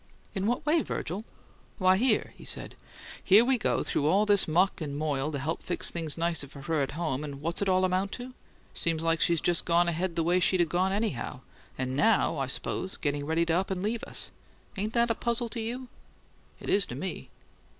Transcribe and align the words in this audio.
"In 0.33 0.47
what 0.47 0.65
way, 0.65 0.81
Virgil?" 0.81 1.25
"Why, 1.77 1.95
here," 1.95 2.33
he 2.35 2.43
said 2.43 2.73
"here 3.23 3.45
we 3.45 3.59
go 3.59 3.83
through 3.83 4.07
all 4.07 4.25
this 4.25 4.47
muck 4.47 4.81
and 4.81 4.97
moil 4.97 5.31
to 5.31 5.37
help 5.37 5.61
fix 5.61 5.91
things 5.91 6.17
nicer 6.17 6.47
for 6.47 6.61
her 6.61 6.81
at 6.81 6.93
home, 6.97 7.23
and 7.23 7.39
what's 7.39 7.61
it 7.61 7.69
all 7.69 7.85
amount 7.85 8.11
to? 8.13 8.33
Seems 8.73 9.03
like 9.03 9.21
she's 9.21 9.41
just 9.41 9.63
gone 9.63 9.87
ahead 9.87 10.15
the 10.15 10.23
way 10.23 10.39
she'd 10.39 10.59
'a' 10.61 10.65
gone 10.65 10.91
anyhow; 10.91 11.41
and 11.77 11.95
now, 11.95 12.39
I 12.39 12.47
suppose, 12.47 12.97
getting 12.97 13.27
ready 13.27 13.45
to 13.45 13.53
up 13.53 13.69
and 13.69 13.83
leave 13.83 14.03
us! 14.05 14.31
Ain't 14.75 14.93
that 14.93 15.11
a 15.11 15.13
puzzle 15.13 15.49
to 15.49 15.61
you? 15.61 15.87
It 16.59 16.67
is 16.71 16.87
to 16.87 16.95
me." 16.95 17.29